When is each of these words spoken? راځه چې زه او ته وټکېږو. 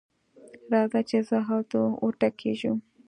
راځه 0.73 1.01
چې 1.09 1.17
زه 1.27 1.39
او 1.53 1.59
ته 1.69 1.79
وټکېږو. 2.03 2.73